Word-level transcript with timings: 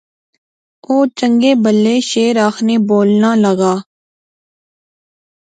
او 0.87 0.95
چنگے 1.17 1.51
بھلے 1.63 1.95
شعر 2.09 2.35
آخنے 2.47 2.75
بولنا 2.89 3.31
لاغا 3.43 3.73